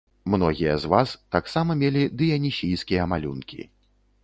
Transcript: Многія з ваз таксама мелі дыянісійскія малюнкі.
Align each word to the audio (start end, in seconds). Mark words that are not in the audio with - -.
Многія 0.33 0.71
з 0.85 0.89
ваз 0.93 1.11
таксама 1.35 1.77
мелі 1.83 2.01
дыянісійскія 2.23 3.07
малюнкі. 3.15 3.71